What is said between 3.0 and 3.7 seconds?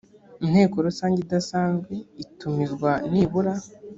nibura